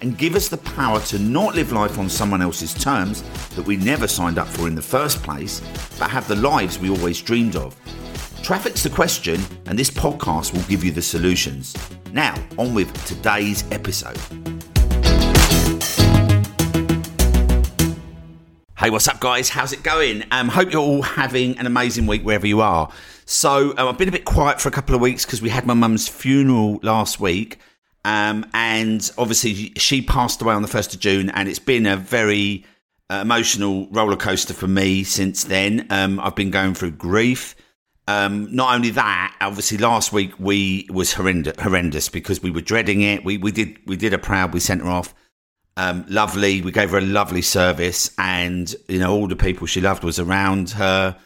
and 0.00 0.18
give 0.18 0.34
us 0.34 0.48
the 0.48 0.58
power 0.58 1.00
to 1.00 1.18
not 1.18 1.54
live 1.54 1.72
life 1.72 1.98
on 1.98 2.08
someone 2.08 2.42
else's 2.42 2.74
terms 2.74 3.22
that 3.50 3.64
we 3.66 3.76
never 3.76 4.06
signed 4.06 4.38
up 4.38 4.46
for 4.46 4.68
in 4.68 4.74
the 4.74 4.82
first 4.82 5.22
place, 5.22 5.60
but 5.98 6.10
have 6.10 6.28
the 6.28 6.36
lives 6.36 6.78
we 6.78 6.90
always 6.90 7.20
dreamed 7.20 7.56
of. 7.56 7.74
Traffic's 8.42 8.82
the 8.82 8.90
question, 8.90 9.40
and 9.66 9.78
this 9.78 9.90
podcast 9.90 10.52
will 10.52 10.62
give 10.68 10.84
you 10.84 10.90
the 10.90 11.02
solutions. 11.02 11.74
Now, 12.12 12.34
on 12.58 12.74
with 12.74 12.92
today's 13.06 13.64
episode. 13.72 14.18
Hey, 18.78 18.90
what's 18.90 19.08
up, 19.08 19.20
guys? 19.20 19.48
How's 19.48 19.72
it 19.72 19.82
going? 19.82 20.22
Um, 20.30 20.48
hope 20.48 20.70
you're 20.70 20.82
all 20.82 21.02
having 21.02 21.58
an 21.58 21.66
amazing 21.66 22.06
week 22.06 22.22
wherever 22.22 22.46
you 22.46 22.60
are. 22.60 22.90
So, 23.24 23.70
um, 23.78 23.88
I've 23.88 23.98
been 23.98 24.08
a 24.08 24.12
bit 24.12 24.26
quiet 24.26 24.60
for 24.60 24.68
a 24.68 24.72
couple 24.72 24.94
of 24.94 25.00
weeks 25.00 25.24
because 25.24 25.40
we 25.40 25.48
had 25.48 25.66
my 25.66 25.74
mum's 25.74 26.06
funeral 26.06 26.78
last 26.82 27.18
week. 27.18 27.58
Um, 28.06 28.46
and 28.54 29.10
obviously, 29.18 29.72
she 29.76 30.00
passed 30.00 30.40
away 30.40 30.54
on 30.54 30.62
the 30.62 30.68
1st 30.68 30.94
of 30.94 31.00
June, 31.00 31.28
and 31.30 31.48
it's 31.48 31.58
been 31.58 31.86
a 31.86 31.96
very 31.96 32.64
uh, 33.10 33.18
emotional 33.22 33.88
roller 33.90 34.14
coaster 34.14 34.54
for 34.54 34.68
me 34.68 35.02
since 35.02 35.42
then. 35.42 35.88
Um, 35.90 36.20
I've 36.20 36.36
been 36.36 36.52
going 36.52 36.74
through 36.74 36.92
grief. 36.92 37.56
Um, 38.06 38.54
not 38.54 38.76
only 38.76 38.90
that, 38.90 39.36
obviously, 39.40 39.78
last 39.78 40.12
week 40.12 40.38
we 40.38 40.86
was 40.88 41.14
horrendous, 41.14 41.60
horrendous 41.60 42.08
because 42.08 42.40
we 42.40 42.52
were 42.52 42.60
dreading 42.60 43.02
it. 43.02 43.24
We 43.24 43.38
we 43.38 43.50
did 43.50 43.76
we 43.86 43.96
did 43.96 44.14
a 44.14 44.18
proud. 44.18 44.54
We 44.54 44.60
sent 44.60 44.82
her 44.82 44.88
off. 44.88 45.12
Um, 45.76 46.06
lovely. 46.08 46.62
We 46.62 46.70
gave 46.70 46.90
her 46.90 46.98
a 46.98 47.00
lovely 47.00 47.42
service, 47.42 48.12
and 48.18 48.72
you 48.86 49.00
know 49.00 49.12
all 49.12 49.26
the 49.26 49.34
people 49.34 49.66
she 49.66 49.80
loved 49.80 50.04
was 50.04 50.20
around 50.20 50.70
her. 50.70 51.18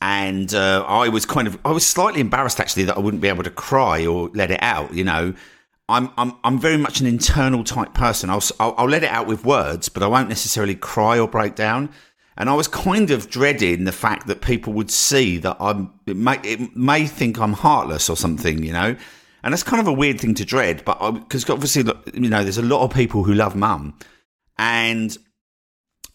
And 0.00 0.54
uh, 0.54 0.82
I 0.88 1.10
was 1.10 1.26
kind 1.26 1.46
of 1.46 1.58
I 1.62 1.72
was 1.72 1.86
slightly 1.86 2.22
embarrassed 2.22 2.58
actually 2.58 2.84
that 2.84 2.96
I 2.96 3.00
wouldn't 3.00 3.20
be 3.20 3.28
able 3.28 3.44
to 3.44 3.50
cry 3.50 4.06
or 4.06 4.30
let 4.32 4.50
it 4.50 4.62
out. 4.62 4.94
You 4.94 5.04
know, 5.04 5.34
I'm 5.88 6.10
I'm 6.18 6.34
I'm 6.42 6.58
very 6.58 6.76
much 6.76 7.00
an 7.00 7.06
internal 7.06 7.62
type 7.62 7.94
person. 7.94 8.28
I'll, 8.28 8.42
I'll, 8.58 8.74
I'll 8.78 8.88
let 8.88 9.04
it 9.04 9.10
out 9.10 9.26
with 9.26 9.44
words, 9.44 9.88
but 9.88 10.02
I 10.02 10.08
won't 10.08 10.28
necessarily 10.28 10.74
cry 10.74 11.18
or 11.18 11.28
break 11.28 11.54
down. 11.54 11.90
And 12.38 12.50
I 12.50 12.54
was 12.54 12.68
kind 12.68 13.10
of 13.10 13.30
dreading 13.30 13.84
the 13.84 13.92
fact 13.92 14.26
that 14.26 14.42
people 14.42 14.72
would 14.74 14.90
see 14.90 15.38
that 15.38 15.56
I'm 15.60 15.92
it 16.06 16.16
may 16.16 16.38
it 16.42 16.76
may 16.76 17.06
think 17.06 17.38
I'm 17.38 17.52
heartless 17.52 18.10
or 18.10 18.16
something, 18.16 18.62
you 18.62 18.72
know. 18.72 18.96
And 19.42 19.52
that's 19.52 19.62
kind 19.62 19.80
of 19.80 19.86
a 19.86 19.92
weird 19.92 20.20
thing 20.20 20.34
to 20.34 20.44
dread, 20.44 20.84
but 20.84 21.12
because 21.12 21.48
obviously 21.48 21.84
you 22.12 22.28
know 22.28 22.42
there's 22.42 22.58
a 22.58 22.62
lot 22.62 22.82
of 22.82 22.92
people 22.92 23.22
who 23.22 23.32
love 23.32 23.54
mum, 23.54 23.96
and 24.58 25.16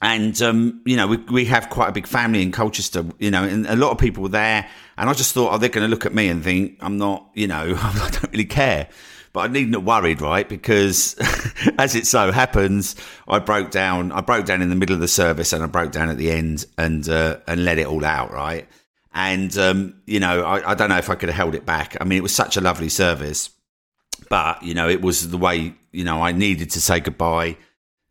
and 0.01 0.41
um, 0.41 0.81
you 0.85 0.97
know 0.97 1.07
we 1.07 1.17
we 1.17 1.45
have 1.45 1.69
quite 1.69 1.87
a 1.87 1.91
big 1.93 2.07
family 2.07 2.41
in 2.41 2.51
Colchester, 2.51 3.05
you 3.19 3.31
know, 3.31 3.43
and 3.43 3.65
a 3.67 3.75
lot 3.77 3.91
of 3.91 3.97
people 3.97 4.21
were 4.21 4.29
there, 4.29 4.67
and 4.97 5.09
I 5.09 5.13
just 5.13 5.33
thought, 5.33 5.53
oh, 5.53 5.57
they're 5.57 5.69
going 5.69 5.85
to 5.85 5.89
look 5.89 6.05
at 6.05 6.13
me 6.13 6.27
and 6.27 6.43
think 6.43 6.77
I'm 6.81 6.97
not, 6.97 7.29
you 7.35 7.47
know, 7.47 7.73
I 7.77 8.09
don't 8.11 8.31
really 8.31 8.45
care. 8.45 8.89
But 9.33 9.41
I 9.41 9.47
needn't 9.47 9.75
have 9.75 9.85
worried, 9.85 10.21
right? 10.21 10.47
Because 10.47 11.15
as 11.77 11.95
it 11.95 12.05
so 12.05 12.31
happens, 12.31 12.95
I 13.27 13.39
broke 13.39 13.71
down. 13.71 14.11
I 14.11 14.21
broke 14.21 14.45
down 14.45 14.61
in 14.61 14.69
the 14.69 14.75
middle 14.75 14.93
of 14.93 14.99
the 15.01 15.07
service, 15.07 15.53
and 15.53 15.63
I 15.63 15.67
broke 15.67 15.91
down 15.91 16.09
at 16.09 16.17
the 16.17 16.31
end, 16.31 16.65
and 16.77 17.07
uh, 17.07 17.37
and 17.47 17.63
let 17.63 17.77
it 17.77 17.87
all 17.87 18.03
out, 18.03 18.31
right? 18.31 18.67
And 19.13 19.57
um, 19.57 20.01
you 20.05 20.19
know, 20.19 20.43
I, 20.43 20.71
I 20.71 20.75
don't 20.75 20.89
know 20.89 20.97
if 20.97 21.09
I 21.09 21.15
could 21.15 21.29
have 21.29 21.35
held 21.35 21.55
it 21.55 21.65
back. 21.65 21.97
I 22.01 22.03
mean, 22.03 22.17
it 22.17 22.23
was 22.23 22.35
such 22.35 22.57
a 22.57 22.61
lovely 22.61 22.89
service, 22.89 23.49
but 24.29 24.61
you 24.63 24.73
know, 24.73 24.89
it 24.89 25.01
was 25.01 25.29
the 25.29 25.37
way 25.37 25.73
you 25.91 26.03
know 26.03 26.21
I 26.21 26.33
needed 26.33 26.71
to 26.71 26.81
say 26.81 26.99
goodbye. 26.99 27.57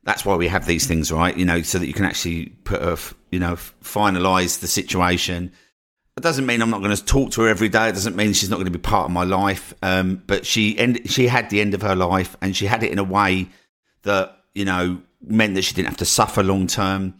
That's 0.05 0.25
why 0.25 0.37
we 0.37 0.49
have 0.49 0.67
these 0.67 0.87
things, 0.87 1.13
right? 1.13 1.37
You 1.37 1.45
know, 1.45 1.61
so 1.61 1.79
that 1.79 1.87
you 1.87 1.93
can 1.93 2.07
actually 2.07 2.47
put 2.65 2.81
a, 2.81 2.99
you 3.31 3.39
know, 3.39 3.57
finalize 3.85 4.61
the 4.61 4.67
situation 4.67 5.53
it 6.17 6.23
doesn't 6.23 6.45
mean 6.47 6.61
I'm 6.61 6.71
not 6.71 6.83
going 6.83 6.95
to 6.95 7.05
talk 7.05 7.31
to 7.33 7.43
her 7.43 7.49
every 7.49 7.69
day. 7.69 7.89
It 7.89 7.93
doesn't 7.93 8.17
mean 8.17 8.33
she's 8.33 8.51
not 8.51 8.57
going 8.57 8.67
to 8.67 8.73
be 8.73 8.79
part 8.79 9.07
of 9.07 9.11
my 9.11 9.25
life. 9.25 9.73
Um, 9.83 10.23
but 10.27 10.45
she 10.45 10.79
end, 10.79 11.11
she 11.11 11.29
had 11.29 11.51
the 11.51 11.61
end 11.61 11.75
of 11.75 11.83
her 11.83 11.95
life, 11.95 12.37
and 12.41 12.55
she 12.55 12.67
had 12.67 12.83
it 12.83 12.91
in 12.91 12.99
a 12.99 13.05
way 13.05 13.49
that 14.03 14.37
you 14.55 14.65
know 14.65 15.01
meant 15.23 15.55
that 15.55 15.63
she 15.63 15.75
didn't 15.75 15.89
have 15.89 15.99
to 15.99 16.05
suffer 16.05 16.43
long 16.43 16.67
term. 16.67 17.15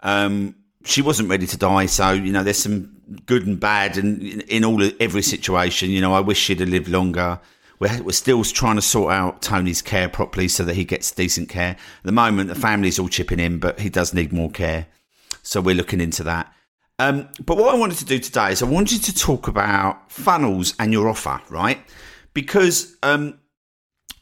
Um, 0.00 0.56
she 0.84 1.02
wasn't 1.02 1.28
ready 1.28 1.46
to 1.46 1.56
die, 1.56 1.86
so 1.86 2.12
you 2.12 2.32
know 2.32 2.42
there's 2.42 2.58
some 2.58 2.96
good 3.26 3.46
and 3.46 3.58
bad, 3.58 3.96
and 3.96 4.22
in, 4.22 4.40
in 4.42 4.64
all 4.64 4.82
every 5.00 5.22
situation, 5.22 5.90
you 5.90 6.00
know 6.00 6.12
I 6.12 6.20
wish 6.20 6.38
she'd 6.38 6.60
have 6.60 6.68
lived 6.68 6.88
longer. 6.88 7.40
We're, 7.78 8.02
we're 8.02 8.12
still 8.12 8.44
trying 8.44 8.76
to 8.76 8.82
sort 8.82 9.12
out 9.12 9.42
Tony's 9.42 9.82
care 9.82 10.08
properly 10.08 10.48
so 10.48 10.64
that 10.64 10.74
he 10.74 10.84
gets 10.84 11.10
decent 11.10 11.48
care. 11.48 11.70
At 11.70 12.04
the 12.04 12.12
moment, 12.12 12.48
the 12.48 12.54
family's 12.54 12.98
all 12.98 13.08
chipping 13.08 13.40
in, 13.40 13.58
but 13.58 13.80
he 13.80 13.88
does 13.88 14.12
need 14.12 14.32
more 14.32 14.50
care, 14.50 14.86
so 15.42 15.60
we're 15.60 15.74
looking 15.74 16.00
into 16.00 16.24
that. 16.24 16.52
Um, 17.02 17.28
but 17.44 17.56
what 17.56 17.74
I 17.74 17.76
wanted 17.76 17.98
to 17.98 18.04
do 18.04 18.20
today 18.20 18.52
is 18.52 18.62
I 18.62 18.66
wanted 18.66 19.02
to 19.02 19.12
talk 19.12 19.48
about 19.48 20.12
funnels 20.12 20.72
and 20.78 20.92
your 20.92 21.08
offer, 21.08 21.40
right? 21.50 21.84
Because 22.32 22.96
um, 23.02 23.40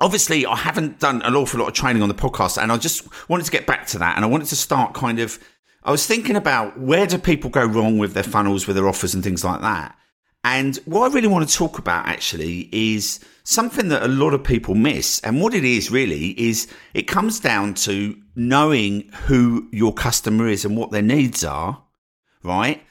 obviously 0.01 0.47
I 0.47 0.57
haven't 0.57 0.99
done 0.99 1.21
an 1.21 1.35
awful 1.35 1.61
lot 1.61 1.69
of 1.69 1.75
training 1.75 2.03
on 2.03 2.09
the 2.09 2.15
podcast, 2.15 2.57
and 2.57 2.73
I 2.73 2.79
just 2.79 3.07
wanted 3.29 3.45
to 3.45 3.53
get 3.53 3.67
back 3.67 3.87
to 3.89 3.99
that. 3.99 4.17
And 4.17 4.25
I 4.25 4.29
wanted 4.29 4.49
to 4.49 4.57
start 4.57 4.95
kind 4.95 5.19
of, 5.19 5.39
I 5.85 5.91
was 5.91 6.07
thinking 6.07 6.37
about 6.37 6.81
where 6.81 7.07
do 7.07 7.19
people 7.19 7.51
go 7.51 7.67
wrong 7.67 7.99
with 7.99 8.15
their 8.15 8.23
funnels, 8.23 8.67
with 8.67 8.77
their 8.77 8.89
offers, 8.89 9.13
and 9.13 9.23
things 9.23 9.45
like 9.45 9.61
that. 9.61 9.95
And 10.43 10.77
what 10.87 11.11
I 11.11 11.15
really 11.15 11.29
want 11.29 11.47
to 11.47 11.55
talk 11.55 11.79
about 11.79 12.07
actually 12.07 12.71
is 12.73 13.21
something 13.45 13.89
that 13.89 14.03
a 14.03 14.09
lot 14.09 14.33
of 14.33 14.43
people 14.43 14.75
miss. 14.75 15.21
And 15.21 15.43
what 15.43 15.53
it 15.53 15.65
is 15.65 15.91
really 15.91 16.29
is 16.41 16.67
it 16.95 17.03
comes 17.03 17.41
down 17.41 17.75
to 17.75 18.17
knowing 18.37 19.11
who 19.27 19.69
your 19.71 19.93
customer 19.93 20.49
is 20.49 20.65
and 20.65 20.79
what 20.79 20.93
their 20.93 21.03
needs 21.03 21.45
are 21.45 21.83
right? 22.43 22.83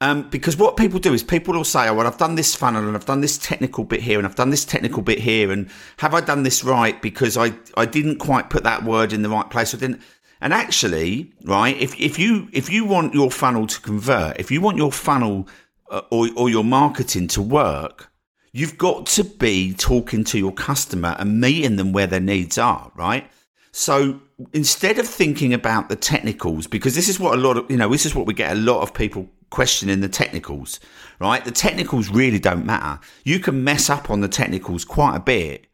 Um, 0.00 0.30
because 0.30 0.56
what 0.56 0.76
people 0.76 1.00
do 1.00 1.12
is 1.12 1.24
people 1.24 1.54
will 1.54 1.64
say, 1.64 1.88
oh, 1.88 1.94
well, 1.94 2.06
I've 2.06 2.18
done 2.18 2.36
this 2.36 2.54
funnel 2.54 2.86
and 2.86 2.96
I've 2.96 3.04
done 3.04 3.20
this 3.20 3.36
technical 3.36 3.82
bit 3.82 4.00
here 4.00 4.18
and 4.18 4.26
I've 4.26 4.36
done 4.36 4.50
this 4.50 4.64
technical 4.64 5.02
bit 5.02 5.18
here. 5.18 5.50
And 5.50 5.68
have 5.98 6.14
I 6.14 6.20
done 6.20 6.44
this 6.44 6.62
right? 6.62 7.00
Because 7.02 7.36
I, 7.36 7.52
I 7.76 7.84
didn't 7.84 8.18
quite 8.18 8.48
put 8.48 8.62
that 8.62 8.84
word 8.84 9.12
in 9.12 9.22
the 9.22 9.28
right 9.28 9.50
place. 9.50 9.74
I 9.74 9.78
didn't. 9.78 10.00
And 10.40 10.52
actually, 10.52 11.32
right, 11.42 11.76
if, 11.76 11.98
if 11.98 12.16
you, 12.16 12.48
if 12.52 12.70
you 12.70 12.84
want 12.84 13.12
your 13.12 13.30
funnel 13.30 13.66
to 13.66 13.80
convert, 13.80 14.38
if 14.38 14.52
you 14.52 14.60
want 14.60 14.76
your 14.76 14.92
funnel 14.92 15.48
uh, 15.90 16.02
or, 16.12 16.28
or 16.36 16.48
your 16.48 16.62
marketing 16.62 17.26
to 17.28 17.42
work, 17.42 18.12
you've 18.52 18.78
got 18.78 19.06
to 19.06 19.24
be 19.24 19.74
talking 19.74 20.22
to 20.24 20.38
your 20.38 20.52
customer 20.52 21.16
and 21.18 21.40
meeting 21.40 21.74
them 21.74 21.92
where 21.92 22.06
their 22.06 22.20
needs 22.20 22.56
are, 22.56 22.92
right? 22.94 23.28
So 23.72 24.20
instead 24.52 24.98
of 24.98 25.06
thinking 25.06 25.52
about 25.52 25.88
the 25.88 25.96
technicals, 25.96 26.66
because 26.66 26.94
this 26.94 27.08
is 27.08 27.18
what 27.18 27.34
a 27.34 27.40
lot 27.40 27.56
of, 27.56 27.70
you 27.70 27.76
know, 27.76 27.88
this 27.88 28.06
is 28.06 28.14
what 28.14 28.26
we 28.26 28.34
get 28.34 28.52
a 28.52 28.60
lot 28.60 28.82
of 28.82 28.94
people 28.94 29.28
questioning 29.50 30.00
the 30.00 30.08
technicals, 30.08 30.78
right? 31.18 31.44
The 31.44 31.50
technicals 31.50 32.08
really 32.08 32.38
don't 32.38 32.66
matter. 32.66 33.00
You 33.24 33.40
can 33.40 33.64
mess 33.64 33.90
up 33.90 34.10
on 34.10 34.20
the 34.20 34.28
technicals 34.28 34.84
quite 34.84 35.16
a 35.16 35.20
bit. 35.20 35.66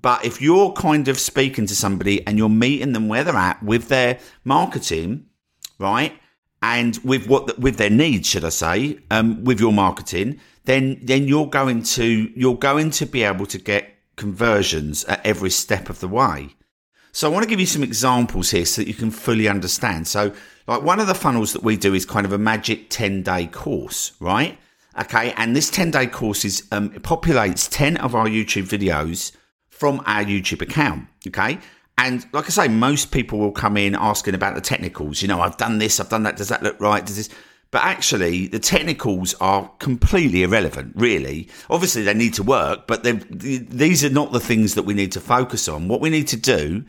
But 0.00 0.24
if 0.24 0.42
you're 0.42 0.72
kind 0.72 1.08
of 1.08 1.18
speaking 1.18 1.66
to 1.66 1.74
somebody 1.74 2.24
and 2.26 2.36
you're 2.36 2.50
meeting 2.50 2.92
them 2.92 3.08
where 3.08 3.24
they're 3.24 3.34
at 3.34 3.62
with 3.62 3.88
their 3.88 4.18
marketing, 4.44 5.26
right? 5.78 6.12
And 6.62 6.98
with 7.02 7.26
what, 7.26 7.58
with 7.58 7.76
their 7.76 7.90
needs, 7.90 8.28
should 8.28 8.44
I 8.44 8.50
say, 8.50 8.98
um, 9.10 9.44
with 9.44 9.58
your 9.58 9.72
marketing, 9.72 10.38
then, 10.64 10.98
then 11.02 11.26
you're 11.26 11.46
going 11.46 11.82
to, 11.82 12.30
you're 12.34 12.58
going 12.58 12.90
to 12.92 13.06
be 13.06 13.22
able 13.22 13.46
to 13.46 13.58
get 13.58 13.94
conversions 14.16 15.04
at 15.04 15.24
every 15.24 15.50
step 15.50 15.88
of 15.88 16.00
the 16.00 16.08
way. 16.08 16.55
So 17.16 17.26
I 17.26 17.32
want 17.32 17.44
to 17.44 17.48
give 17.48 17.60
you 17.60 17.64
some 17.64 17.82
examples 17.82 18.50
here 18.50 18.66
so 18.66 18.82
that 18.82 18.88
you 18.88 18.92
can 18.92 19.10
fully 19.10 19.48
understand. 19.48 20.06
So, 20.06 20.34
like 20.66 20.82
one 20.82 21.00
of 21.00 21.06
the 21.06 21.14
funnels 21.14 21.54
that 21.54 21.62
we 21.62 21.78
do 21.78 21.94
is 21.94 22.04
kind 22.04 22.26
of 22.26 22.32
a 22.34 22.36
magic 22.36 22.90
10 22.90 23.22
day 23.22 23.46
course, 23.46 24.12
right? 24.20 24.58
Okay. 25.00 25.32
And 25.38 25.56
this 25.56 25.70
10 25.70 25.92
day 25.92 26.08
course 26.08 26.44
is, 26.44 26.68
um, 26.72 26.92
it 26.94 27.02
populates 27.02 27.70
10 27.70 27.96
of 27.96 28.14
our 28.14 28.26
YouTube 28.26 28.68
videos 28.68 29.32
from 29.70 30.02
our 30.04 30.24
YouTube 30.24 30.60
account. 30.60 31.06
Okay. 31.26 31.58
And 31.96 32.26
like 32.34 32.44
I 32.44 32.48
say, 32.50 32.68
most 32.68 33.12
people 33.12 33.38
will 33.38 33.50
come 33.50 33.78
in 33.78 33.94
asking 33.94 34.34
about 34.34 34.54
the 34.54 34.60
technicals. 34.60 35.22
You 35.22 35.28
know, 35.28 35.40
I've 35.40 35.56
done 35.56 35.78
this, 35.78 35.98
I've 35.98 36.10
done 36.10 36.24
that. 36.24 36.36
Does 36.36 36.48
that 36.48 36.62
look 36.62 36.78
right? 36.78 37.06
Does 37.06 37.16
this? 37.16 37.30
But 37.70 37.82
actually, 37.82 38.48
the 38.48 38.58
technicals 38.58 39.34
are 39.40 39.70
completely 39.78 40.42
irrelevant, 40.42 40.92
really. 40.96 41.48
Obviously, 41.70 42.02
they 42.02 42.12
need 42.12 42.34
to 42.34 42.42
work, 42.42 42.86
but 42.86 43.04
these 43.30 44.04
are 44.04 44.10
not 44.10 44.32
the 44.32 44.38
things 44.38 44.74
that 44.74 44.82
we 44.82 44.92
need 44.92 45.12
to 45.12 45.20
focus 45.20 45.66
on. 45.66 45.88
What 45.88 46.02
we 46.02 46.10
need 46.10 46.28
to 46.28 46.36
do 46.36 46.84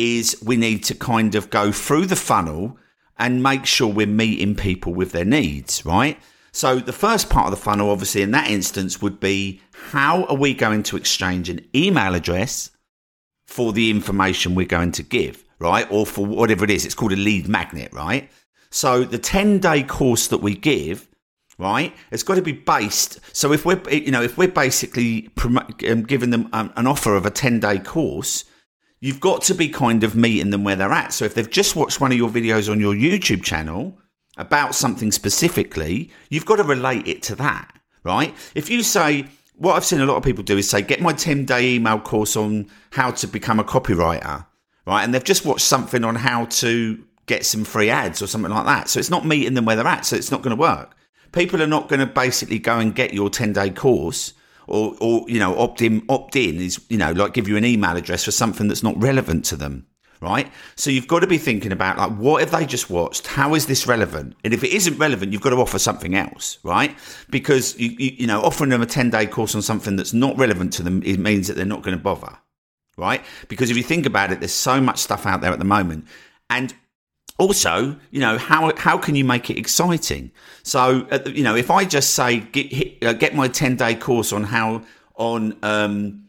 is 0.00 0.36
we 0.44 0.56
need 0.56 0.84
to 0.84 0.94
kind 0.94 1.34
of 1.34 1.50
go 1.50 1.72
through 1.72 2.06
the 2.06 2.16
funnel 2.16 2.78
and 3.18 3.42
make 3.42 3.66
sure 3.66 3.88
we're 3.88 4.06
meeting 4.06 4.54
people 4.54 4.94
with 4.94 5.12
their 5.12 5.24
needs, 5.24 5.84
right? 5.84 6.18
So 6.52 6.78
the 6.78 6.92
first 6.92 7.30
part 7.30 7.46
of 7.46 7.50
the 7.52 7.62
funnel, 7.62 7.90
obviously, 7.90 8.22
in 8.22 8.30
that 8.32 8.50
instance, 8.50 9.00
would 9.00 9.20
be 9.20 9.60
how 9.90 10.24
are 10.24 10.36
we 10.36 10.54
going 10.54 10.82
to 10.84 10.96
exchange 10.96 11.48
an 11.48 11.64
email 11.74 12.14
address 12.14 12.70
for 13.46 13.72
the 13.72 13.90
information 13.90 14.54
we're 14.54 14.66
going 14.66 14.92
to 14.92 15.02
give, 15.02 15.44
right? 15.58 15.86
Or 15.90 16.06
for 16.06 16.24
whatever 16.24 16.64
it 16.64 16.70
is, 16.70 16.84
it's 16.84 16.94
called 16.94 17.12
a 17.12 17.16
lead 17.16 17.48
magnet, 17.48 17.92
right? 17.92 18.30
So 18.70 19.04
the 19.04 19.18
10 19.18 19.58
day 19.58 19.82
course 19.82 20.28
that 20.28 20.38
we 20.38 20.54
give, 20.54 21.08
right, 21.58 21.94
it's 22.10 22.22
got 22.22 22.36
to 22.36 22.42
be 22.42 22.52
based. 22.52 23.20
So 23.36 23.52
if 23.52 23.66
we're, 23.66 23.80
you 23.90 24.10
know, 24.10 24.22
if 24.22 24.38
we're 24.38 24.48
basically 24.48 25.28
um, 25.44 26.04
giving 26.04 26.30
them 26.30 26.48
um, 26.52 26.72
an 26.76 26.86
offer 26.86 27.14
of 27.16 27.26
a 27.26 27.30
10 27.30 27.60
day 27.60 27.78
course, 27.78 28.44
you've 29.00 29.20
got 29.20 29.42
to 29.42 29.54
be 29.54 29.68
kind 29.68 30.04
of 30.04 30.14
meeting 30.14 30.50
them 30.50 30.64
where 30.64 30.76
they're 30.76 30.92
at. 30.92 31.12
So 31.12 31.24
if 31.24 31.34
they've 31.34 31.48
just 31.48 31.74
watched 31.74 32.00
one 32.00 32.12
of 32.12 32.18
your 32.18 32.28
videos 32.28 32.70
on 32.70 32.80
your 32.80 32.94
YouTube 32.94 33.42
channel 33.42 33.98
about 34.36 34.74
something 34.74 35.10
specifically, 35.10 36.10
you've 36.28 36.46
got 36.46 36.56
to 36.56 36.64
relate 36.64 37.08
it 37.08 37.22
to 37.24 37.34
that, 37.36 37.74
right? 38.04 38.34
If 38.54 38.70
you 38.70 38.82
say, 38.82 39.26
what 39.56 39.74
I've 39.74 39.84
seen 39.84 40.00
a 40.00 40.06
lot 40.06 40.16
of 40.16 40.22
people 40.22 40.44
do 40.44 40.56
is 40.56 40.68
say, 40.68 40.82
get 40.82 41.00
my 41.00 41.12
10 41.12 41.44
day 41.46 41.74
email 41.74 41.98
course 41.98 42.36
on 42.36 42.70
how 42.90 43.10
to 43.12 43.26
become 43.26 43.58
a 43.58 43.64
copywriter, 43.64 44.46
right? 44.86 45.02
And 45.02 45.14
they've 45.14 45.24
just 45.24 45.44
watched 45.44 45.66
something 45.66 46.04
on 46.04 46.16
how 46.16 46.46
to 46.46 47.02
get 47.26 47.44
some 47.46 47.64
free 47.64 47.90
ads 47.90 48.22
or 48.22 48.26
something 48.26 48.50
like 48.50 48.66
that. 48.66 48.88
So 48.88 48.98
it's 48.98 49.10
not 49.10 49.26
meeting 49.26 49.54
them 49.54 49.64
where 49.64 49.76
they're 49.76 49.86
at. 49.86 50.04
So 50.04 50.16
it's 50.16 50.30
not 50.30 50.42
going 50.42 50.56
to 50.56 50.60
work. 50.60 50.96
People 51.32 51.62
are 51.62 51.66
not 51.66 51.88
going 51.88 52.00
to 52.00 52.06
basically 52.06 52.58
go 52.58 52.78
and 52.78 52.94
get 52.94 53.14
your 53.14 53.30
10 53.30 53.52
day 53.52 53.70
course 53.70 54.34
or, 54.70 54.94
or, 55.00 55.28
you 55.28 55.38
know, 55.38 55.56
opt 55.58 55.82
in, 55.82 56.02
opt 56.08 56.36
in 56.36 56.56
is, 56.56 56.80
you 56.88 56.96
know, 56.96 57.12
like 57.12 57.34
give 57.34 57.48
you 57.48 57.56
an 57.56 57.64
email 57.64 57.96
address 57.96 58.24
for 58.24 58.30
something 58.30 58.68
that's 58.68 58.82
not 58.82 59.00
relevant 59.00 59.44
to 59.46 59.56
them. 59.56 59.86
Right. 60.22 60.52
So 60.76 60.90
you've 60.90 61.08
got 61.08 61.20
to 61.20 61.26
be 61.26 61.38
thinking 61.38 61.72
about 61.72 61.96
like, 61.96 62.12
what 62.18 62.40
have 62.40 62.50
they 62.50 62.66
just 62.66 62.90
watched? 62.90 63.26
How 63.26 63.54
is 63.54 63.66
this 63.66 63.86
relevant? 63.86 64.36
And 64.44 64.52
if 64.52 64.62
it 64.62 64.70
isn't 64.70 64.98
relevant, 64.98 65.32
you've 65.32 65.40
got 65.40 65.50
to 65.50 65.56
offer 65.56 65.78
something 65.78 66.14
else. 66.14 66.58
Right. 66.62 66.94
Because, 67.30 67.78
you, 67.78 67.88
you, 67.98 68.12
you 68.18 68.26
know, 68.26 68.42
offering 68.42 68.68
them 68.68 68.82
a 68.82 68.86
10 68.86 69.08
day 69.08 69.26
course 69.26 69.54
on 69.54 69.62
something 69.62 69.96
that's 69.96 70.12
not 70.12 70.36
relevant 70.36 70.74
to 70.74 70.82
them, 70.82 71.02
it 71.04 71.18
means 71.18 71.48
that 71.48 71.54
they're 71.54 71.64
not 71.64 71.82
going 71.82 71.96
to 71.96 72.02
bother. 72.02 72.36
Right. 72.98 73.24
Because 73.48 73.70
if 73.70 73.78
you 73.78 73.82
think 73.82 74.04
about 74.04 74.30
it, 74.30 74.40
there's 74.40 74.52
so 74.52 74.78
much 74.78 74.98
stuff 74.98 75.24
out 75.24 75.40
there 75.40 75.52
at 75.52 75.58
the 75.58 75.64
moment. 75.64 76.06
And 76.50 76.74
also, 77.40 77.96
you 78.10 78.20
know, 78.20 78.36
how 78.38 78.72
how 78.76 78.98
can 78.98 79.14
you 79.14 79.24
make 79.24 79.48
it 79.50 79.56
exciting? 79.58 80.30
So, 80.62 81.06
uh, 81.10 81.18
you 81.26 81.42
know, 81.42 81.56
if 81.56 81.70
I 81.70 81.84
just 81.84 82.10
say 82.14 82.40
get 82.40 83.02
uh, 83.02 83.14
get 83.14 83.34
my 83.34 83.48
ten 83.48 83.76
day 83.76 83.94
course 83.94 84.32
on 84.32 84.44
how 84.44 84.82
on 85.14 85.56
um, 85.62 86.28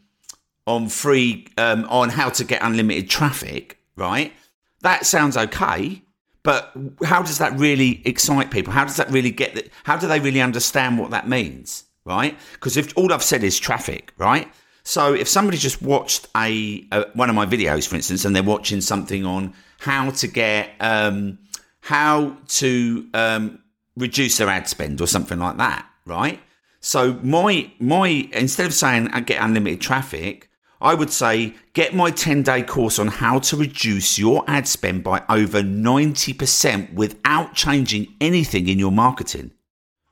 on 0.66 0.88
free 0.88 1.46
um, 1.58 1.84
on 1.90 2.08
how 2.08 2.30
to 2.30 2.44
get 2.44 2.62
unlimited 2.62 3.10
traffic, 3.10 3.78
right? 3.94 4.32
That 4.80 5.06
sounds 5.06 5.36
okay, 5.36 6.02
but 6.42 6.72
how 7.04 7.22
does 7.22 7.38
that 7.38 7.58
really 7.58 8.02
excite 8.06 8.50
people? 8.50 8.72
How 8.72 8.84
does 8.84 8.96
that 8.96 9.10
really 9.10 9.30
get 9.30 9.54
that? 9.54 9.68
How 9.84 9.96
do 9.98 10.08
they 10.08 10.18
really 10.18 10.40
understand 10.40 10.98
what 10.98 11.10
that 11.10 11.28
means, 11.28 11.84
right? 12.04 12.36
Because 12.54 12.76
if 12.78 12.96
all 12.96 13.12
I've 13.12 13.22
said 13.22 13.44
is 13.44 13.58
traffic, 13.58 14.12
right? 14.16 14.50
So 14.84 15.14
if 15.14 15.28
somebody 15.28 15.58
just 15.58 15.80
watched 15.82 16.26
a, 16.36 16.86
a 16.90 17.06
one 17.14 17.28
of 17.28 17.36
my 17.36 17.46
videos, 17.46 17.86
for 17.86 17.96
instance, 17.96 18.24
and 18.24 18.34
they're 18.34 18.42
watching 18.42 18.80
something 18.80 19.24
on 19.24 19.54
how 19.82 20.10
to 20.10 20.28
get 20.28 20.70
um, 20.78 21.38
how 21.80 22.36
to 22.46 23.08
um, 23.14 23.58
reduce 23.96 24.36
their 24.38 24.48
ad 24.48 24.68
spend 24.68 25.00
or 25.00 25.08
something 25.08 25.40
like 25.40 25.56
that, 25.56 25.84
right? 26.06 26.38
So 26.80 27.14
my 27.22 27.70
my 27.80 28.28
instead 28.32 28.66
of 28.66 28.74
saying 28.74 29.08
I 29.08 29.20
get 29.20 29.42
unlimited 29.42 29.80
traffic, 29.80 30.48
I 30.80 30.94
would 30.94 31.10
say 31.10 31.54
get 31.72 31.94
my 31.94 32.12
10 32.12 32.42
day 32.44 32.62
course 32.62 33.00
on 33.00 33.08
how 33.08 33.40
to 33.40 33.56
reduce 33.56 34.20
your 34.20 34.44
ad 34.46 34.68
spend 34.68 35.02
by 35.02 35.22
over 35.28 35.62
90% 35.62 36.94
without 36.94 37.54
changing 37.54 38.14
anything 38.20 38.68
in 38.68 38.78
your 38.78 38.92
marketing, 38.92 39.50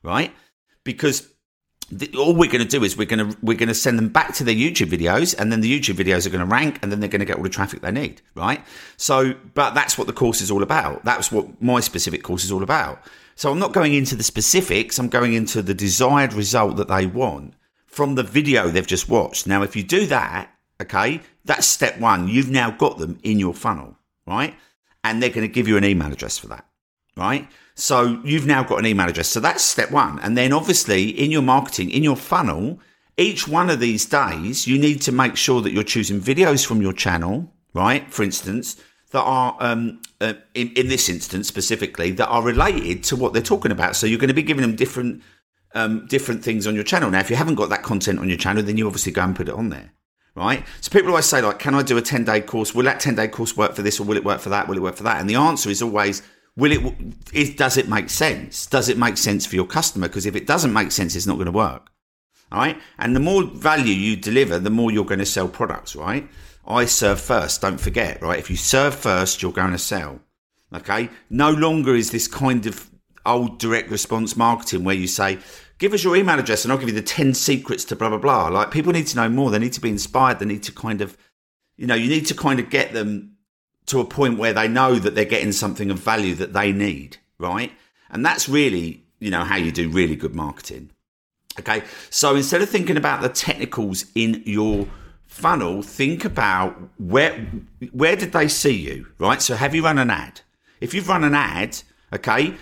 right? 0.02 0.32
Because 0.82 1.32
all 2.16 2.34
we're 2.34 2.50
going 2.50 2.62
to 2.62 2.68
do 2.68 2.84
is 2.84 2.96
we're 2.96 3.06
going 3.06 3.30
to 3.30 3.36
we're 3.42 3.56
going 3.56 3.68
to 3.68 3.74
send 3.74 3.98
them 3.98 4.08
back 4.08 4.34
to 4.34 4.44
their 4.44 4.54
YouTube 4.54 4.88
videos, 4.88 5.34
and 5.38 5.50
then 5.50 5.60
the 5.60 5.80
YouTube 5.80 5.96
videos 5.96 6.26
are 6.26 6.30
going 6.30 6.40
to 6.40 6.46
rank, 6.46 6.78
and 6.82 6.92
then 6.92 7.00
they're 7.00 7.08
going 7.08 7.20
to 7.20 7.26
get 7.26 7.36
all 7.36 7.42
the 7.42 7.48
traffic 7.48 7.80
they 7.80 7.90
need, 7.90 8.22
right? 8.34 8.64
So, 8.96 9.34
but 9.54 9.74
that's 9.74 9.98
what 9.98 10.06
the 10.06 10.12
course 10.12 10.40
is 10.40 10.50
all 10.50 10.62
about. 10.62 11.04
That's 11.04 11.32
what 11.32 11.60
my 11.60 11.80
specific 11.80 12.22
course 12.22 12.44
is 12.44 12.52
all 12.52 12.62
about. 12.62 13.02
So 13.34 13.50
I'm 13.50 13.58
not 13.58 13.72
going 13.72 13.94
into 13.94 14.16
the 14.16 14.22
specifics. 14.22 14.98
I'm 14.98 15.08
going 15.08 15.32
into 15.32 15.62
the 15.62 15.74
desired 15.74 16.32
result 16.34 16.76
that 16.76 16.88
they 16.88 17.06
want 17.06 17.54
from 17.86 18.14
the 18.14 18.22
video 18.22 18.68
they've 18.68 18.86
just 18.86 19.08
watched. 19.08 19.46
Now, 19.46 19.62
if 19.62 19.74
you 19.74 19.82
do 19.82 20.06
that, 20.06 20.50
okay, 20.80 21.20
that's 21.44 21.66
step 21.66 21.98
one. 21.98 22.28
You've 22.28 22.50
now 22.50 22.70
got 22.70 22.98
them 22.98 23.18
in 23.22 23.38
your 23.38 23.54
funnel, 23.54 23.96
right? 24.26 24.54
And 25.02 25.22
they're 25.22 25.30
going 25.30 25.48
to 25.48 25.52
give 25.52 25.66
you 25.66 25.76
an 25.76 25.84
email 25.84 26.12
address 26.12 26.38
for 26.38 26.48
that, 26.48 26.66
right? 27.16 27.48
So 27.80 28.20
you've 28.24 28.46
now 28.46 28.62
got 28.62 28.78
an 28.78 28.86
email 28.86 29.08
address. 29.08 29.28
So 29.28 29.40
that's 29.40 29.64
step 29.64 29.90
one. 29.90 30.18
And 30.20 30.36
then 30.36 30.52
obviously 30.52 31.08
in 31.08 31.30
your 31.30 31.42
marketing, 31.42 31.90
in 31.90 32.02
your 32.02 32.16
funnel, 32.16 32.78
each 33.16 33.48
one 33.48 33.70
of 33.70 33.80
these 33.80 34.04
days, 34.04 34.66
you 34.66 34.78
need 34.78 35.00
to 35.02 35.12
make 35.12 35.36
sure 35.36 35.62
that 35.62 35.72
you're 35.72 35.82
choosing 35.82 36.20
videos 36.20 36.64
from 36.64 36.82
your 36.82 36.92
channel, 36.92 37.50
right? 37.72 38.10
For 38.12 38.22
instance, 38.22 38.76
that 39.12 39.22
are, 39.22 39.56
um, 39.60 40.02
uh, 40.20 40.34
in, 40.54 40.72
in 40.74 40.88
this 40.88 41.08
instance 41.08 41.48
specifically, 41.48 42.10
that 42.12 42.28
are 42.28 42.42
related 42.42 43.02
to 43.04 43.16
what 43.16 43.32
they're 43.32 43.42
talking 43.42 43.72
about. 43.72 43.96
So 43.96 44.06
you're 44.06 44.18
going 44.18 44.28
to 44.28 44.34
be 44.34 44.42
giving 44.42 44.62
them 44.62 44.76
different, 44.76 45.22
um, 45.74 46.06
different 46.06 46.44
things 46.44 46.66
on 46.66 46.74
your 46.74 46.84
channel. 46.84 47.10
Now, 47.10 47.20
if 47.20 47.30
you 47.30 47.36
haven't 47.36 47.54
got 47.54 47.70
that 47.70 47.82
content 47.82 48.18
on 48.18 48.28
your 48.28 48.38
channel, 48.38 48.62
then 48.62 48.76
you 48.76 48.86
obviously 48.86 49.12
go 49.12 49.22
and 49.22 49.34
put 49.34 49.48
it 49.48 49.54
on 49.54 49.70
there 49.70 49.92
right? 50.36 50.64
So 50.80 50.90
people 50.92 51.10
always 51.10 51.26
say, 51.26 51.42
like, 51.42 51.58
can 51.58 51.74
I 51.74 51.82
do 51.82 51.98
a 51.98 52.00
10 52.00 52.24
day 52.24 52.40
course? 52.40 52.72
Will 52.72 52.84
that 52.84 53.00
10 53.00 53.16
day 53.16 53.26
course 53.26 53.56
work 53.56 53.74
for 53.74 53.82
this 53.82 53.98
or 53.98 54.04
will 54.04 54.16
it 54.16 54.24
work 54.24 54.40
for 54.40 54.48
that? 54.50 54.68
Will 54.68 54.76
it 54.76 54.82
work 54.82 54.94
for 54.94 55.02
that? 55.02 55.20
And 55.20 55.28
the 55.28 55.34
answer 55.34 55.68
is 55.68 55.82
always, 55.82 56.22
will 56.56 56.72
it 56.72 56.94
is, 57.32 57.54
does 57.54 57.76
it 57.76 57.88
make 57.88 58.10
sense? 58.10 58.66
Does 58.66 58.88
it 58.88 58.98
make 58.98 59.16
sense 59.16 59.46
for 59.46 59.56
your 59.56 59.66
customer? 59.66 60.08
Because 60.08 60.26
if 60.26 60.36
it 60.36 60.46
doesn't 60.46 60.72
make 60.72 60.92
sense 60.92 61.14
it's 61.14 61.26
not 61.26 61.34
going 61.34 61.46
to 61.46 61.52
work. 61.52 61.90
All 62.52 62.58
right 62.58 62.80
and 62.98 63.14
the 63.14 63.20
more 63.20 63.44
value 63.44 63.94
you 63.94 64.16
deliver 64.16 64.58
the 64.58 64.70
more 64.70 64.90
you're 64.90 65.04
going 65.04 65.20
to 65.20 65.26
sell 65.26 65.48
products 65.48 65.94
right? 65.94 66.28
I 66.66 66.84
serve 66.84 67.20
first 67.20 67.60
don't 67.60 67.80
forget 67.80 68.20
right? 68.22 68.38
If 68.38 68.50
you 68.50 68.56
serve 68.56 68.94
first 68.94 69.42
you're 69.42 69.52
going 69.52 69.72
to 69.72 69.78
sell 69.78 70.20
okay? 70.74 71.10
No 71.28 71.50
longer 71.50 71.94
is 71.94 72.10
this 72.10 72.28
kind 72.28 72.66
of 72.66 72.90
old 73.26 73.58
direct 73.58 73.90
response 73.90 74.36
marketing 74.36 74.82
where 74.82 74.94
you 74.94 75.06
say 75.06 75.38
give 75.78 75.92
us 75.92 76.02
your 76.02 76.16
email 76.16 76.38
address 76.38 76.64
and 76.64 76.72
i'll 76.72 76.78
give 76.78 76.88
you 76.88 76.94
the 76.94 77.02
10 77.02 77.34
secrets 77.34 77.84
to 77.84 77.96
blah 77.96 78.08
blah 78.08 78.18
blah. 78.18 78.48
Like 78.48 78.70
people 78.70 78.92
need 78.92 79.06
to 79.08 79.16
know 79.16 79.28
more. 79.28 79.50
They 79.50 79.58
need 79.58 79.72
to 79.74 79.80
be 79.80 79.90
inspired. 79.90 80.38
They 80.38 80.46
need 80.46 80.62
to 80.64 80.72
kind 80.72 81.00
of 81.00 81.16
you 81.76 81.86
know 81.86 81.94
you 81.94 82.08
need 82.08 82.26
to 82.26 82.34
kind 82.34 82.60
of 82.60 82.70
get 82.70 82.92
them 82.92 83.29
to 83.90 84.00
a 84.00 84.04
point 84.04 84.38
where 84.38 84.52
they 84.52 84.68
know 84.68 84.96
that 84.96 85.14
they're 85.14 85.24
getting 85.24 85.52
something 85.52 85.90
of 85.90 85.98
value 85.98 86.34
that 86.36 86.52
they 86.52 86.72
need, 86.72 87.18
right? 87.38 87.72
And 88.10 88.24
that's 88.24 88.48
really, 88.48 89.04
you 89.18 89.30
know, 89.30 89.44
how 89.44 89.56
you 89.56 89.70
do 89.72 89.88
really 89.88 90.16
good 90.16 90.34
marketing. 90.34 90.90
Okay. 91.58 91.82
So 92.08 92.36
instead 92.36 92.62
of 92.62 92.68
thinking 92.68 92.96
about 92.96 93.20
the 93.20 93.28
technicals 93.28 94.06
in 94.14 94.42
your 94.46 94.88
funnel, 95.26 95.82
think 95.82 96.24
about 96.24 96.76
where 96.98 97.38
where 97.92 98.16
did 98.16 98.32
they 98.32 98.48
see 98.48 98.76
you, 98.76 99.06
right? 99.18 99.42
So 99.42 99.54
have 99.56 99.74
you 99.74 99.84
run 99.84 99.98
an 99.98 100.10
ad? 100.10 100.40
If 100.80 100.94
you've 100.94 101.08
run 101.08 101.24
an 101.24 101.34
ad, 101.34 101.82
okay, 102.12 102.54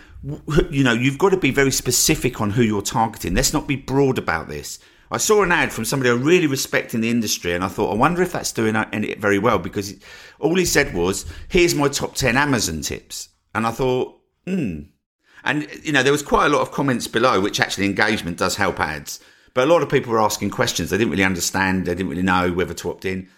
you 0.71 0.83
know, 0.83 0.93
you've 0.93 1.19
got 1.19 1.31
to 1.31 1.37
be 1.37 1.51
very 1.51 1.71
specific 1.71 2.41
on 2.41 2.51
who 2.51 2.63
you're 2.63 2.83
targeting. 2.83 3.35
Let's 3.35 3.53
not 3.53 3.69
be 3.69 3.77
broad 3.77 4.19
about 4.19 4.49
this. 4.49 4.79
I 5.11 5.17
saw 5.17 5.43
an 5.43 5.53
ad 5.53 5.73
from 5.73 5.85
somebody 5.85 6.11
I 6.11 6.15
really 6.15 6.47
respect 6.47 6.95
in 6.95 7.01
the 7.01 7.11
industry, 7.11 7.53
and 7.55 7.65
I 7.65 7.69
thought, 7.69 7.93
I 7.93 7.97
wonder 7.97 8.23
if 8.23 8.33
that's 8.33 8.53
doing 8.53 8.77
it 8.77 9.19
very 9.21 9.39
well 9.39 9.59
because 9.59 9.95
all 10.39 10.57
he 10.57 10.65
said 10.65 10.95
was, 10.95 11.25
"Here's 11.49 11.75
my 11.75 11.89
top 11.89 12.15
ten 12.15 12.37
Amazon 12.37 12.83
tips," 12.83 13.31
and 13.55 13.67
I 13.67 13.71
thought, 13.71 14.21
hmm. 14.47 14.81
And 15.45 15.69
you 15.83 15.93
know, 15.93 16.03
there 16.03 16.13
was 16.13 16.23
quite 16.23 16.47
a 16.47 16.49
lot 16.51 16.63
of 16.63 16.73
comments 16.73 17.07
below, 17.07 17.41
which 17.41 17.61
actually 17.61 17.87
engagement 17.87 18.37
does 18.37 18.57
help 18.57 18.81
ads. 18.81 19.21
But 19.55 19.67
a 19.67 19.73
lot 19.73 19.83
of 19.83 19.89
people 19.89 20.13
were 20.13 20.21
asking 20.21 20.51
questions. 20.51 20.91
They 20.91 20.99
didn't 20.99 21.11
really 21.11 21.25
understand. 21.25 21.87
They 21.87 21.95
didn't 21.95 22.11
really 22.11 22.23
know 22.23 22.53
whether 22.53 22.75
to 22.75 22.91
opt 22.91 23.05
in. 23.05 23.29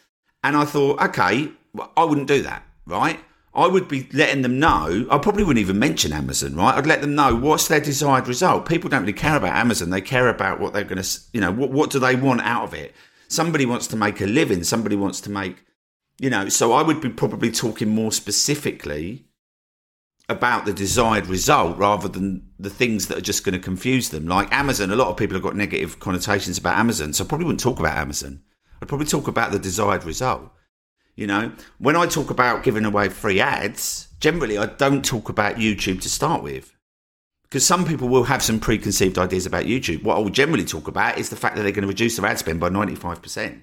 And 0.43 0.57
I 0.57 0.65
thought, 0.65 1.01
okay, 1.01 1.51
I 1.97 2.05
wouldn't 2.05 2.27
do 2.27 2.43
that, 2.43 2.65
right? 2.87 3.21
I 3.53 3.67
would 3.67 3.89
be 3.89 4.09
letting 4.13 4.43
them 4.43 4.61
know. 4.61 5.07
I 5.11 5.19
probably 5.19 5.43
wouldn't 5.43 5.63
even 5.63 5.79
mention 5.79 6.13
Amazon, 6.13 6.55
right? 6.55 6.77
I'd 6.77 6.87
let 6.87 7.01
them 7.01 7.17
know 7.17 7.35
what's 7.35 7.67
their 7.67 7.81
desired 7.81 8.29
result. 8.29 8.69
People 8.69 8.89
don't 8.89 9.01
really 9.01 9.13
care 9.13 9.37
about 9.37 9.57
Amazon. 9.57 9.91
They 9.91 10.01
care 10.01 10.29
about 10.29 10.61
what 10.61 10.73
they're 10.73 10.85
going 10.85 11.03
to, 11.03 11.21
you 11.33 11.41
know, 11.41 11.51
what, 11.51 11.71
what 11.71 11.91
do 11.91 11.99
they 11.99 12.15
want 12.15 12.43
out 12.43 12.65
of 12.65 12.75
it? 12.75 12.95
Somebody 13.29 13.67
wants 13.67 13.89
to 13.89 13.97
make 13.97 14.21
a 14.21 14.27
living. 14.27 14.63
Somebody 14.63 14.95
wants 14.95 15.21
to 15.23 15.31
make, 15.31 15.65
you 16.21 16.31
know, 16.31 16.49
so 16.49 16.73
I 16.73 16.83
would 16.83 17.01
be 17.01 17.09
probably 17.09 17.51
talking 17.51 17.89
more 17.89 18.13
specifically 18.13 19.27
about 20.29 20.65
the 20.65 20.73
desired 20.73 21.27
result 21.27 21.77
rather 21.77 22.07
than 22.07 22.49
the 22.57 22.71
things 22.71 23.09
that 23.09 23.19
are 23.19 23.23
just 23.23 23.45
going 23.45 23.53
to 23.53 23.59
confuse 23.59 24.11
them. 24.11 24.29
Like 24.29 24.53
Amazon, 24.53 24.93
a 24.93 24.97
lot 24.97 25.09
of 25.09 25.17
people 25.17 25.35
have 25.35 25.43
got 25.43 25.57
negative 25.57 25.99
connotations 25.99 26.57
about 26.57 26.79
Amazon. 26.79 27.13
So 27.13 27.25
I 27.25 27.27
probably 27.27 27.47
wouldn't 27.47 27.61
talk 27.61 27.81
about 27.81 27.99
Amazon. 27.99 28.43
I'd 28.81 28.89
probably 28.89 29.09
talk 29.09 29.27
about 29.27 29.51
the 29.51 29.59
desired 29.59 30.05
result. 30.05 30.53
You 31.17 31.27
know, 31.27 31.53
when 31.79 31.97
I 31.97 32.07
talk 32.07 32.31
about 32.31 32.63
giving 32.63 32.85
away 32.85 33.09
free 33.09 33.41
ads, 33.41 34.09
generally 34.21 34.57
I 34.57 34.67
don't 34.67 35.05
talk 35.05 35.29
about 35.29 35.57
YouTube 35.57 36.01
to 36.03 36.09
start 36.09 36.43
with. 36.43 36.75
Because 37.43 37.67
some 37.67 37.85
people 37.85 38.09
will 38.09 38.25
have 38.25 38.43
some 38.43 38.61
preconceived 38.61 39.19
ideas 39.19 39.45
about 39.45 39.65
YouTube. 39.65 40.05
What 40.05 40.17
I 40.17 40.21
will 40.21 40.31
generally 40.31 40.65
talk 40.65 40.87
about 40.87 41.19
is 41.19 41.31
the 41.31 41.37
fact 41.37 41.57
that 41.57 41.63
they're 41.63 41.73
going 41.73 41.83
to 41.83 41.89
reduce 41.89 42.17
their 42.17 42.27
ad 42.27 42.39
spend 42.39 42.61
by 42.61 42.69
95%. 42.69 43.63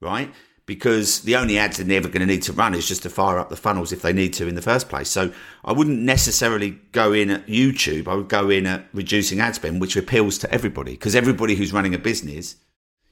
Right? 0.00 0.34
Because 0.66 1.20
the 1.20 1.36
only 1.36 1.56
ads 1.56 1.76
they're 1.76 1.86
never 1.86 2.08
going 2.08 2.26
to 2.26 2.26
need 2.26 2.42
to 2.42 2.52
run 2.52 2.74
is 2.74 2.88
just 2.88 3.04
to 3.04 3.10
fire 3.10 3.38
up 3.38 3.48
the 3.48 3.56
funnels 3.56 3.92
if 3.92 4.02
they 4.02 4.12
need 4.12 4.32
to 4.34 4.48
in 4.48 4.56
the 4.56 4.62
first 4.62 4.88
place. 4.88 5.08
So 5.08 5.32
I 5.64 5.72
wouldn't 5.72 6.00
necessarily 6.00 6.70
go 6.90 7.12
in 7.12 7.30
at 7.30 7.46
YouTube. 7.46 8.08
I 8.08 8.14
would 8.14 8.28
go 8.28 8.50
in 8.50 8.66
at 8.66 8.86
reducing 8.92 9.38
ad 9.38 9.54
spend, 9.54 9.80
which 9.80 9.96
appeals 9.96 10.36
to 10.38 10.52
everybody. 10.52 10.92
Because 10.92 11.14
everybody 11.14 11.54
who's 11.54 11.72
running 11.72 11.94
a 11.94 11.98
business, 11.98 12.56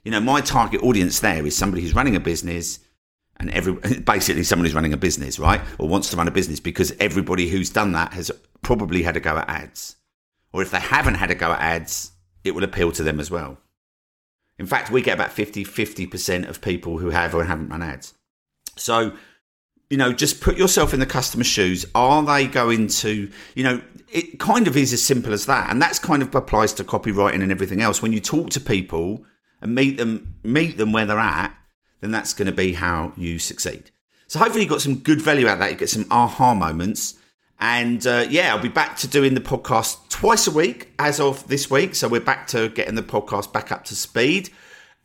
you 0.02 0.10
know, 0.10 0.20
my 0.20 0.40
target 0.40 0.82
audience 0.82 1.20
there 1.20 1.46
is 1.46 1.56
somebody 1.56 1.82
who's 1.82 1.94
running 1.94 2.16
a 2.16 2.20
business 2.20 2.80
and 3.42 3.50
every 3.50 3.74
basically 4.00 4.44
someone 4.44 4.64
who's 4.64 4.74
running 4.74 4.92
a 4.92 4.96
business, 4.96 5.38
right, 5.38 5.60
or 5.78 5.88
wants 5.88 6.08
to 6.10 6.16
run 6.16 6.28
a 6.28 6.30
business, 6.30 6.60
because 6.60 6.94
everybody 6.98 7.48
who's 7.48 7.68
done 7.68 7.92
that 7.92 8.14
has 8.14 8.30
probably 8.62 9.02
had 9.02 9.16
a 9.16 9.20
go 9.20 9.36
at 9.36 9.48
ads, 9.48 9.96
or 10.52 10.62
if 10.62 10.70
they 10.70 10.80
haven't 10.80 11.16
had 11.16 11.30
a 11.30 11.34
go 11.34 11.52
at 11.52 11.60
ads, 11.60 12.12
it 12.44 12.54
will 12.54 12.64
appeal 12.64 12.92
to 12.92 13.02
them 13.02 13.20
as 13.20 13.30
well. 13.30 13.58
In 14.58 14.66
fact, 14.66 14.90
we 14.90 15.02
get 15.02 15.14
about 15.14 15.32
50 15.32 15.64
50% 15.64 16.48
of 16.48 16.60
people 16.60 16.98
who 16.98 17.10
have 17.10 17.34
or 17.34 17.44
haven't 17.44 17.68
run 17.68 17.82
ads. 17.82 18.14
So, 18.76 19.12
you 19.90 19.96
know, 19.96 20.12
just 20.12 20.40
put 20.40 20.56
yourself 20.56 20.94
in 20.94 21.00
the 21.00 21.06
customer's 21.06 21.46
shoes. 21.46 21.84
Are 21.94 22.22
they 22.22 22.46
going 22.46 22.86
to, 22.88 23.30
you 23.54 23.64
know, 23.64 23.82
it 24.12 24.38
kind 24.38 24.68
of 24.68 24.76
is 24.76 24.92
as 24.92 25.02
simple 25.02 25.32
as 25.32 25.46
that. 25.46 25.70
And 25.70 25.82
that's 25.82 25.98
kind 25.98 26.22
of 26.22 26.34
applies 26.34 26.72
to 26.74 26.84
copywriting 26.84 27.42
and 27.42 27.50
everything 27.50 27.80
else. 27.80 28.02
When 28.02 28.12
you 28.12 28.20
talk 28.20 28.50
to 28.50 28.60
people 28.60 29.24
and 29.60 29.74
meet 29.74 29.96
them, 29.96 30.36
meet 30.44 30.76
them 30.76 30.92
where 30.92 31.06
they're 31.06 31.18
at, 31.18 31.54
then 32.02 32.10
that's 32.10 32.34
going 32.34 32.46
to 32.46 32.52
be 32.52 32.74
how 32.74 33.12
you 33.16 33.38
succeed. 33.38 33.90
So 34.26 34.38
hopefully 34.38 34.64
you 34.64 34.68
got 34.68 34.82
some 34.82 34.96
good 34.96 35.22
value 35.22 35.46
out 35.46 35.54
of 35.54 35.58
that. 35.60 35.70
You 35.70 35.76
get 35.78 35.88
some 35.88 36.06
aha 36.10 36.54
moments. 36.54 37.14
And 37.60 38.04
uh, 38.06 38.26
yeah, 38.28 38.52
I'll 38.52 38.60
be 38.60 38.68
back 38.68 38.96
to 38.98 39.06
doing 39.06 39.34
the 39.34 39.40
podcast 39.40 40.08
twice 40.08 40.48
a 40.48 40.50
week 40.50 40.92
as 40.98 41.20
of 41.20 41.46
this 41.46 41.70
week. 41.70 41.94
So 41.94 42.08
we're 42.08 42.20
back 42.20 42.48
to 42.48 42.68
getting 42.68 42.96
the 42.96 43.02
podcast 43.02 43.52
back 43.52 43.70
up 43.70 43.84
to 43.84 43.94
speed. 43.94 44.50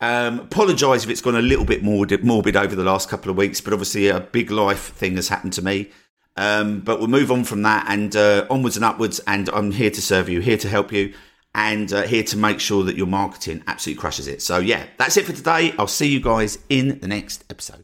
Um, 0.01 0.39
Apologise 0.39 1.04
if 1.04 1.10
it's 1.10 1.22
gone 1.22 1.36
a 1.36 1.42
little 1.42 1.66
bit 1.66 1.84
morbid, 1.84 2.24
morbid 2.24 2.56
over 2.56 2.75
the 2.75 2.84
last 2.84 3.10
couple 3.10 3.30
of 3.30 3.38
weeks, 3.38 3.62
but 3.62 3.74
obviously 3.74 4.08
a 4.08 4.20
big 4.20 4.50
life 4.50 4.94
thing 4.94 5.16
has 5.16 5.27
happened 5.27 5.54
to 5.54 5.62
me. 5.62 5.92
Um, 6.36 6.80
but 6.82 7.00
we'll 7.00 7.08
move 7.08 7.32
on 7.32 7.44
from 7.44 7.63
that 7.63 7.86
and 7.89 8.16
uh, 8.16 8.46
onwards 8.50 8.75
and 8.75 8.86
upwards. 8.86 9.20
And 9.27 9.50
I'm 9.50 9.72
here 9.72 9.92
to 9.92 10.01
serve 10.01 10.30
you, 10.30 10.39
here 10.39 10.58
to 10.58 10.70
help 10.70 10.92
you, 10.92 11.13
and 11.58 11.92
uh, 11.92 12.04
here 12.04 12.24
to 12.24 12.38
make 12.38 12.60
sure 12.60 12.84
that 12.84 12.96
your 12.96 13.08
marketing 13.08 13.64
absolutely 13.66 14.00
crushes 14.00 14.28
it. 14.28 14.42
So, 14.44 14.60
yeah, 14.60 14.86
that's 14.98 15.18
it 15.18 15.26
for 15.26 15.34
today. 15.34 15.74
I'll 15.78 15.88
see 15.88 16.08
you 16.08 16.22
guys 16.22 16.60
in 16.70 17.00
the 17.00 17.08
next 17.08 17.44
episode. 17.50 17.84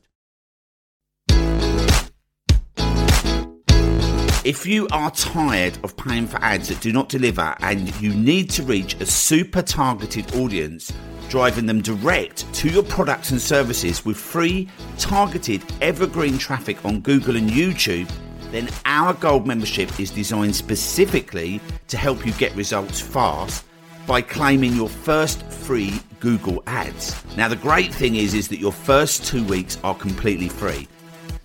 If 4.46 4.68
you 4.68 4.88
are 4.92 5.10
tired 5.12 5.78
of 5.84 5.98
paying 5.98 6.28
for 6.28 6.38
ads 6.38 6.68
that 6.68 6.82
do 6.82 6.92
not 6.92 7.10
deliver 7.10 7.56
and 7.62 8.00
you 8.02 8.14
need 8.14 8.50
to 8.52 8.64
reach 8.64 8.94
a 8.96 9.06
super 9.06 9.62
targeted 9.62 10.36
audience, 10.36 10.92
driving 11.30 11.66
them 11.66 11.82
direct 11.82 12.54
to 12.54 12.70
your 12.70 12.84
products 12.84 13.32
and 13.32 13.42
services 13.42 14.06
with 14.06 14.18
free, 14.18 14.70
targeted, 15.00 15.64
evergreen 15.82 16.38
traffic 16.38 16.84
on 16.86 17.00
Google 17.00 17.38
and 17.38 17.50
YouTube, 17.50 18.12
then 18.54 18.70
our 18.86 19.14
gold 19.14 19.48
membership 19.48 20.00
is 20.00 20.12
designed 20.12 20.56
specifically 20.56 21.60
to 21.88 21.98
help 21.98 22.24
you 22.26 22.32
get 22.34 22.56
results 22.56 23.02
fast 23.02 23.66
by 24.06 24.22
claiming 24.22 24.76
your 24.76 24.90
first 24.90 25.44
free 25.52 26.00
Google 26.20 26.62
ads. 26.68 27.16
Now 27.36 27.48
the 27.48 27.56
great 27.56 27.92
thing 27.94 28.16
is 28.16 28.34
is 28.34 28.48
that 28.50 28.60
your 28.60 28.72
first 28.72 29.26
2 29.26 29.44
weeks 29.46 29.78
are 29.84 29.96
completely 29.96 30.50
free. 30.50 30.88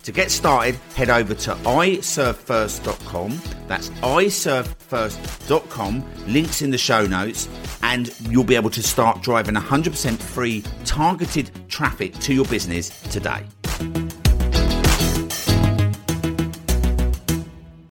To 0.03 0.13
get 0.13 0.31
started, 0.31 0.75
head 0.95 1.09
over 1.09 1.35
to 1.35 1.55
iservefirst.com. 1.55 3.41
That's 3.67 3.89
iservefirst.com. 3.89 6.05
Links 6.27 6.61
in 6.61 6.71
the 6.71 6.77
show 6.77 7.05
notes, 7.05 7.49
and 7.83 8.09
you'll 8.21 8.45
be 8.45 8.55
able 8.55 8.69
to 8.71 8.81
start 8.81 9.21
driving 9.21 9.55
100% 9.55 10.17
free 10.17 10.63
targeted 10.85 11.51
traffic 11.67 12.17
to 12.19 12.33
your 12.33 12.45
business 12.45 12.89
today. 13.11 13.43